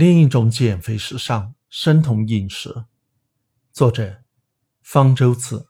[0.00, 2.86] 另一种减肥时尚——生酮饮食。
[3.70, 4.22] 作者：
[4.80, 5.68] 方舟子。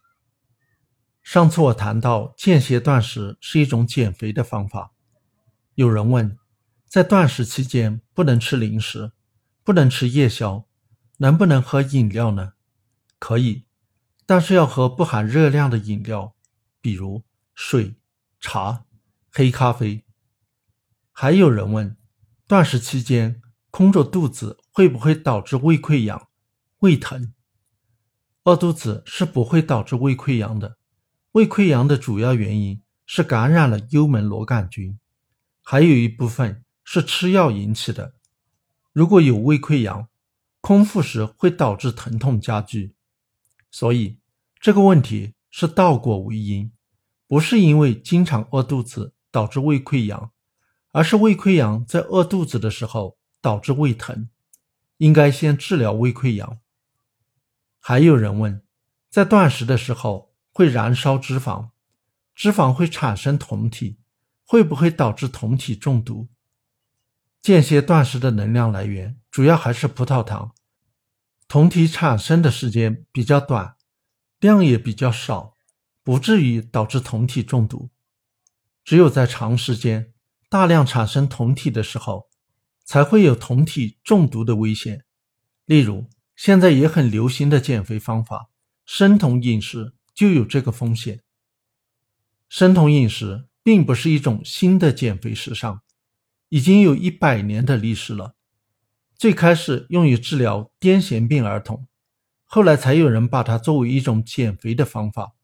[1.21, 4.93] 上次我谈到间歇断食是一种减肥的方法。
[5.75, 6.39] 有人问，
[6.87, 9.11] 在断食期间不能吃零食，
[9.65, 10.65] 不能吃夜宵，
[11.17, 12.53] 能不能喝饮料呢？
[13.19, 13.65] 可以，
[14.27, 16.37] 但是要喝不含热量的饮料，
[16.81, 17.97] 比如水、
[18.39, 18.85] 茶、
[19.29, 20.05] 黑咖啡。
[21.11, 21.97] 还有人问，
[22.47, 26.29] 断食期间空着肚子会不会导致胃溃疡、
[26.81, 27.33] 胃疼？
[28.45, 30.77] 饿肚子是不会导致胃溃疡的。
[31.33, 34.99] 胃溃疡的主要原因是感染了幽门螺杆菌，
[35.63, 38.15] 还有一部分是吃药引起的。
[38.93, 40.09] 如果有胃溃疡，
[40.61, 42.95] 空腹时会导致疼痛加剧，
[43.71, 44.19] 所以
[44.59, 46.73] 这个问题是倒果为因，
[47.29, 50.33] 不是因为经常饿肚子导致胃溃疡，
[50.91, 54.29] 而是胃溃疡在饿肚子的时候导致胃疼，
[54.99, 56.59] 应该先治疗胃溃疡。
[57.79, 58.63] 还有人问，
[59.09, 60.31] 在断食的时候。
[60.53, 61.71] 会燃烧脂肪，
[62.35, 64.01] 脂肪会产生酮体，
[64.45, 66.29] 会不会导致酮体中毒？
[67.41, 70.53] 间歇断食的能量来源主要还是葡萄糖，
[71.49, 73.77] 酮体产生的时间比较短，
[74.41, 75.55] 量也比较少，
[76.03, 77.91] 不至于导致酮体中毒。
[78.85, 80.13] 只有在长时间
[80.51, 82.29] 大量产生酮体的时候，
[82.91, 85.05] 才会有酮体中毒的危险。
[85.65, 88.51] 例如，现在也很流行的减肥方法——
[88.85, 89.93] 生酮饮食。
[90.13, 91.21] 就有这个风险。
[92.49, 95.83] 生酮饮食并不是一种新的减肥时尚，
[96.49, 98.35] 已经有一百年的历史了。
[99.17, 101.87] 最开始用于治疗癫痫病儿童，
[102.45, 105.37] 后来才有人把它作为一种减肥的方法。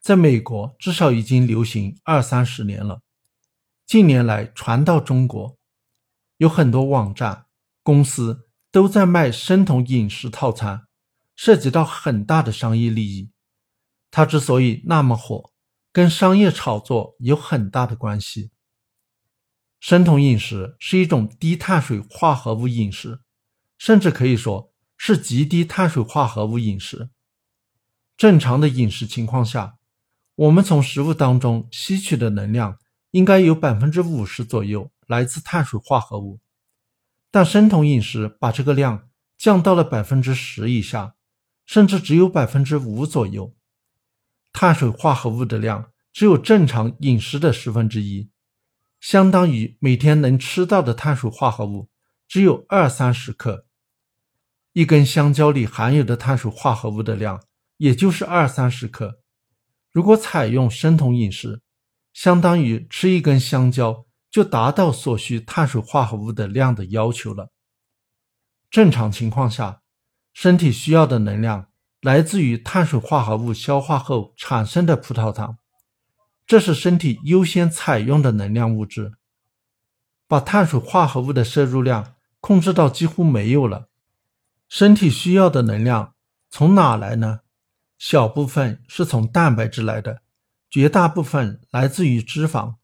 [0.00, 3.02] 在美国，至少已经流行二三十年了。
[3.86, 5.56] 近年来传到中国，
[6.42, 7.46] 有很多网站、
[7.84, 10.88] 公司都在卖生酮饮食套餐，
[11.36, 13.30] 涉及到很大的商业利益。
[14.10, 15.52] 它之所以那么火，
[15.92, 18.50] 跟商业炒作有很大的关系。
[19.78, 23.20] 生酮饮食是一种低碳水化合物饮食，
[23.78, 27.10] 甚至可以说是极低碳水化合物饮食。
[28.16, 29.76] 正常的饮食情况下，
[30.34, 32.78] 我们从食物当中吸取的能量
[33.12, 36.40] 应该有百分之五十左右来自碳水化合物，
[37.30, 41.14] 但生酮饮食把这个量降到了百分之十以下，
[41.66, 43.54] 甚至只有百分之五左右。
[44.52, 48.30] 碳水化合物的量只有正常饮食的十分之一，
[49.00, 51.88] 相当于每天能吃到的碳水化合物
[52.28, 53.66] 只有二三十克。
[54.74, 57.42] 一根香蕉里含有的碳水化合物的量
[57.76, 59.20] 也就是二三十克。
[59.90, 61.60] 如果采用生酮饮食，
[62.12, 67.52] 相当于吃一根香蕉就达到所需碳水化合物的量的要求了。
[68.68, 69.82] 正常情况下，
[70.32, 71.68] 身体需要的能量。
[72.00, 75.58] 来自于碳水化合物消化后产生的葡萄糖，
[76.44, 79.12] 这是身体优先采用的能量物质。
[80.26, 83.88] 把碳水化合物的摄入量控制到几乎没有了，
[84.68, 86.16] 身体需要的能量
[86.50, 87.42] 从哪来呢？
[87.96, 90.22] 小部分是从蛋白质来的，
[90.68, 92.74] 绝大部分来自于脂肪。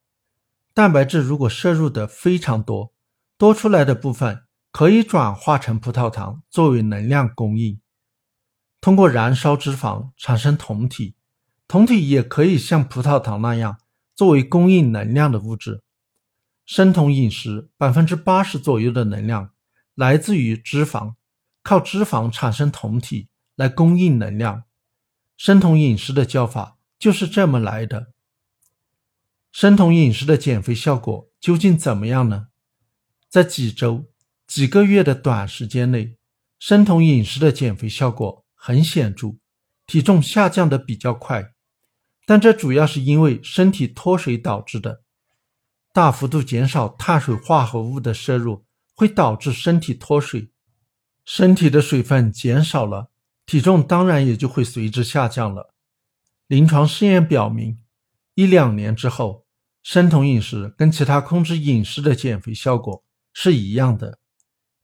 [0.78, 2.94] 蛋白质如果摄入的非常多，
[3.37, 7.81] 多出来的部分可以转化成葡萄糖作为能量供应。
[8.81, 11.17] 通过燃烧脂肪产生酮体，
[11.67, 13.78] 酮体也可以像葡萄糖那样
[14.15, 15.83] 作为供应能量的物质。
[16.65, 19.50] 生酮饮食百分之八十左右的能量
[19.97, 21.15] 来自于脂肪，
[21.65, 24.62] 靠脂肪产生酮体来供应能量。
[25.37, 28.12] 生酮饮食的叫法就是这么来的。
[29.53, 32.49] 生酮饮食的减肥效果究竟怎么样呢？
[33.29, 34.07] 在几周、
[34.47, 36.17] 几个月的短时间内，
[36.59, 38.45] 生酮饮食的减肥效果。
[38.61, 39.37] 很显著，
[39.87, 41.53] 体重下降的比较快，
[42.27, 45.05] 但这主要是因为身体脱水导致的。
[45.93, 50.51] 大幅度减少碳水化合物的摄入会导致身体脱水，
[51.25, 53.11] 身体的水分减少了，
[53.47, 55.73] 体重当然也就会随之下降了。
[56.49, 57.79] 临床试验表明，
[58.38, 59.49] 一两年之后，
[59.82, 64.20] 生酮饮食跟其他控制饮食的减肥效果是一样的，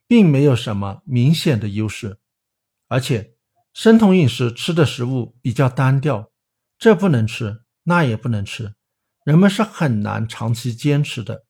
[0.09, 2.19] 并没有什么明显的优势，
[2.89, 3.37] 而且。
[3.73, 6.33] 生酮饮食吃的食物比较单调，
[6.79, 8.75] 这不能吃，那也不能吃，
[9.25, 11.45] 人们是很难长期坚持的。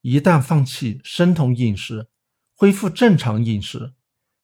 [0.00, 2.08] 一旦放弃生酮饮食，
[2.54, 3.94] 恢复正常饮食，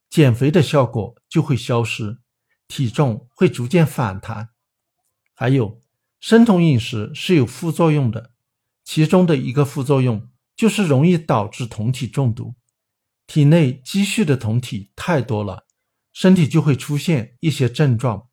[0.09, 2.19] 减肥的效果就会消失，
[2.67, 4.49] 体重会逐渐反弹。
[5.35, 5.82] 还有，
[6.23, 8.31] 生酮饮食是有副作用的，
[8.85, 12.55] 其中的一个副作用就是容易导致酮体中毒。
[13.27, 15.67] 体内积蓄的酮体太多了，
[16.13, 18.29] 身体就会出现一些症状：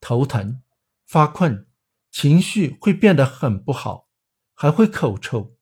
[0.00, 0.62] 头疼、
[1.06, 1.66] 发困，
[2.10, 4.08] 情绪会变得很不好，
[4.54, 5.54] 还会口臭。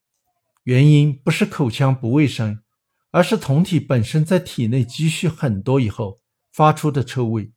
[0.63, 2.63] 原因不是口腔不卫生，
[3.11, 6.21] 而是酮体本身在体内积蓄很多以后
[6.53, 7.51] 发出的臭味。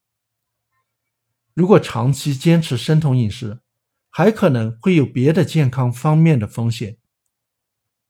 [1.53, 3.61] 如果长期坚持生酮饮食，
[4.09, 6.97] 还可能会有别的健康方面的风险。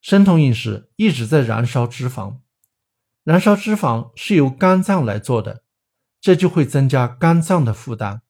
[0.02, 2.40] 生酮饮食一直在燃烧脂肪，
[3.24, 5.64] 燃烧脂肪是由肝脏来做的，
[6.22, 8.22] 这就会增加肝脏的负担，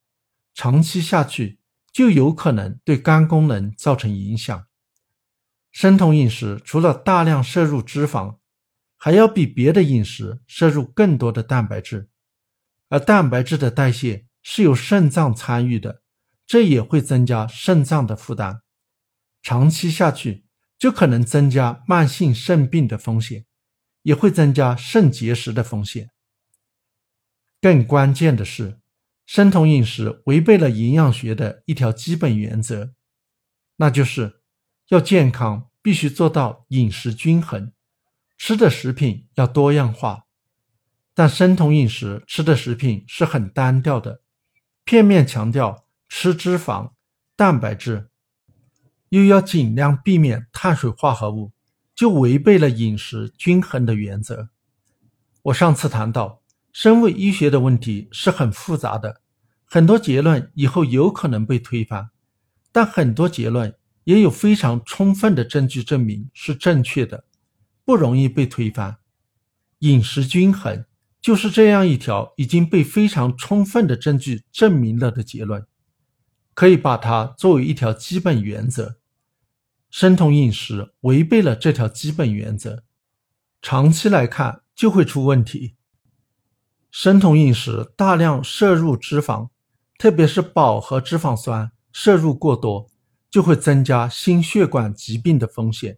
[0.54, 1.60] 长期下去
[1.92, 4.66] 就有可能对肝功能造成影响。
[5.71, 8.38] 生酮饮食除了大量摄入脂肪，
[8.98, 12.10] 还要比别的饮食摄入更多的蛋白质，
[12.89, 16.01] 而蛋白质的代谢是由肾脏参与的，
[16.50, 18.62] 这也会增加肾脏的负担，
[19.44, 20.46] 长期下去。
[20.80, 23.46] 就可能增加慢性肾病的风险，
[24.04, 26.10] 也会增加肾结石的风险。
[27.60, 28.80] 更关键的是，
[29.25, 32.94] 生酮饮食违背了营养学的一条基本原则，
[33.75, 34.42] 那就是
[34.88, 37.74] 要健康必须做到饮食均衡，
[38.38, 40.28] 吃的食品要多样化。
[41.13, 44.22] 但生酮饮食吃的食品是很单调的，
[44.86, 46.91] 片面强调吃脂肪、
[47.38, 48.09] 蛋白质。
[49.09, 51.51] 又要尽量避免碳水化合物，
[51.95, 54.50] 就违背了饮食均衡的原则。
[55.44, 56.41] 我上次谈到，
[56.71, 59.21] 生物医学的问题是很复杂的，
[59.65, 62.09] 很多结论以后有可能被推翻，
[62.71, 63.73] 但很多结论
[64.03, 67.25] 也有非常充分的证据证明是正确的，
[67.83, 68.97] 不容易被推翻。
[69.79, 70.85] 饮食均衡
[71.19, 75.65] 就是这样一条已经被非常充分的证据证明了的结论，
[76.59, 78.97] 可以把它作为一条基本原则。
[79.89, 82.83] 生酮饮食违背了这条基本原则，
[83.61, 85.77] 长期来看就会出问题。
[86.91, 89.47] 生酮饮食大量摄入脂肪，
[89.97, 92.89] 特别是饱和脂肪酸摄入过多，
[93.31, 95.97] 就会增加心血管疾病的风险。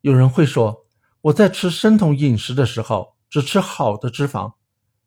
[0.00, 0.86] 有人会说，
[1.20, 4.54] 我在吃生酮饮食的时候只吃好的脂肪，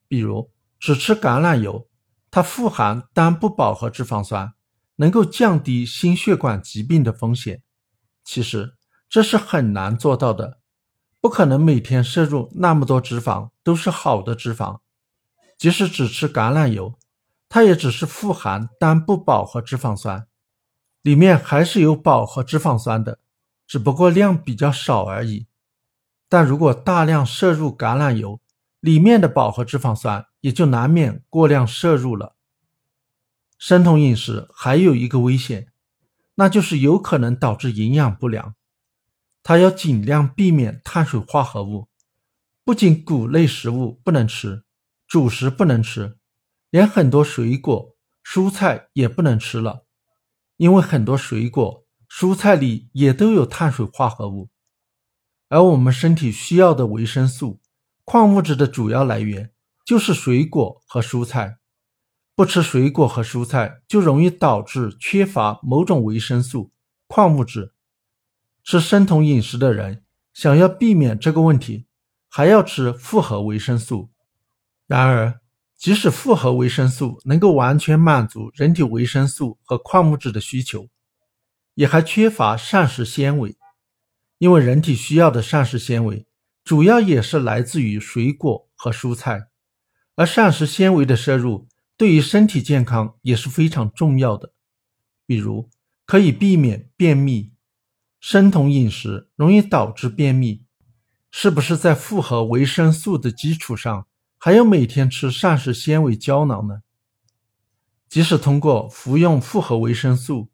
[0.08, 1.90] 比如只吃橄榄油，
[2.32, 4.54] 它富含单不饱和脂肪酸，
[5.02, 7.64] 能够降低心血管疾病的风险。
[8.24, 8.76] 其实
[9.10, 10.60] 这是很难做到的，
[11.20, 14.80] 不可能每天摄入那么多脂肪都是好的脂肪。
[15.58, 17.00] 即使只吃橄榄油，
[17.50, 20.28] 它也只是富含单不饱和脂肪酸，
[21.02, 23.18] 里面还是有饱和脂肪酸的，
[23.66, 25.48] 只不过量比较少而已。
[26.30, 28.40] 但如果大量摄入橄榄油，
[28.80, 32.36] 里面的饱和脂肪酸也就难免过量摄入了。
[33.64, 35.68] 生酮饮食还有一个危险。
[36.34, 38.56] 那就是有可能导致营养不良。
[39.44, 41.88] 它要尽量避免碳水化合物，
[42.64, 44.64] 不仅谷类食物不能吃，
[45.08, 46.18] 主食不能吃，
[46.72, 49.86] 连很多水果、蔬菜也不能吃了，
[50.58, 54.50] 因为很多水果、蔬菜里也都有碳水化合物。
[55.50, 57.62] 而我们身体需要的维生素、
[58.06, 59.52] 矿物质的主要来源
[59.86, 61.60] 就是水果和蔬菜。
[62.36, 66.72] 不吃水果和蔬菜，就容易导致缺乏某种维生素、
[67.08, 67.74] 矿物质。
[68.64, 71.88] 吃生酮饮食的人想要避免这个问题，
[72.30, 74.10] 还要吃复合维生素。
[74.88, 75.40] 然而，
[75.78, 80.88] 即使复合维生素能够完全满足人体维生素和矿物质的需求，
[81.74, 83.56] 也还缺乏膳食纤维。
[84.38, 86.26] 因为人体需要的膳食纤维
[86.64, 89.48] 主要也是来自于水果和蔬菜，
[90.16, 91.68] 而膳食纤维的摄入。
[92.02, 94.54] 对于身体健康也是非常重要的，
[95.28, 95.70] 比如
[96.04, 97.54] 可以避免便秘。
[98.20, 100.66] 生酮饮食容易导致便秘，
[101.30, 104.08] 是不是在复合维生素的基础上，
[104.40, 106.82] 还要每天吃膳食纤维胶囊呢？
[108.10, 110.50] 即使通过服用复合维生素、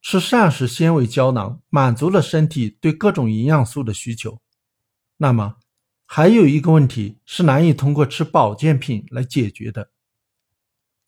[0.00, 4.40] 吃膳食纤维胶囊满足了身体对各种营养素的需求，
[5.16, 5.56] 那么
[6.06, 9.90] 还有一个问题是难以通过吃保健品来解决的。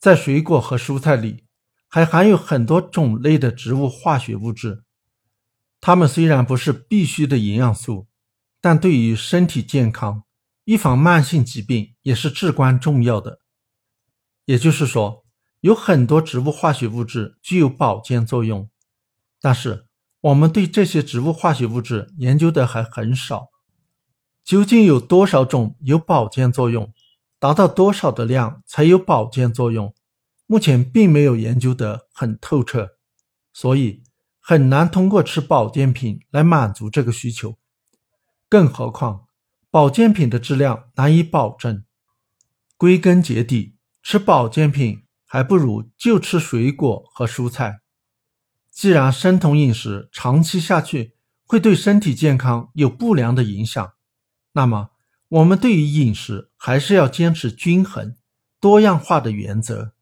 [0.04, 1.44] 在水果和蔬菜里，
[1.88, 4.84] 还含有很多种类的植物化学物质。
[5.80, 8.06] 它们虽然不是必须的营养素，
[8.60, 10.24] 但对于身体健康、
[10.66, 13.38] 预防慢性疾病也是至关重要的。
[14.44, 15.24] 也就是说，
[15.60, 18.68] 有很多植物化学物质具有保健作用，
[19.40, 19.86] 但是
[20.20, 23.48] 我们对这些植物化学物质研究的还很少。
[24.44, 26.92] 究竟有多少种有保健作用？
[27.38, 29.94] 达到多少的量才有保健作用？
[30.46, 32.98] 目前并没有研究得很透彻，
[33.52, 34.02] 所以
[34.40, 37.56] 很难通过吃保健品来满足这个需求。
[38.48, 39.26] 更何况，
[39.70, 41.84] 保健品的质量难以保证。
[42.76, 47.80] 归根结底，吃保健品还不如就吃水果和蔬菜。
[48.70, 53.92] 既然生酮饮食长期下去会对身体健康有不良的影响，
[54.52, 54.90] 那么
[55.34, 58.14] 我们对于饮食还是要坚持均衡、
[58.60, 59.94] 多样化的原则。